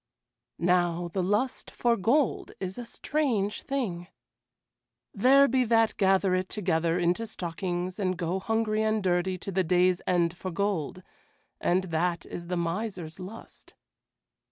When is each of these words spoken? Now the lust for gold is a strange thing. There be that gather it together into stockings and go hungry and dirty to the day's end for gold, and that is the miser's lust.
Now 0.57 1.09
the 1.09 1.21
lust 1.21 1.69
for 1.69 1.95
gold 1.95 2.53
is 2.59 2.79
a 2.79 2.85
strange 2.85 3.61
thing. 3.61 4.07
There 5.13 5.47
be 5.47 5.63
that 5.65 5.95
gather 5.97 6.33
it 6.33 6.49
together 6.49 6.97
into 6.97 7.27
stockings 7.27 7.99
and 7.99 8.17
go 8.17 8.39
hungry 8.39 8.81
and 8.81 9.03
dirty 9.03 9.37
to 9.37 9.51
the 9.51 9.63
day's 9.63 10.01
end 10.07 10.35
for 10.35 10.49
gold, 10.49 11.03
and 11.59 11.83
that 11.93 12.25
is 12.25 12.47
the 12.47 12.57
miser's 12.57 13.19
lust. 13.19 13.75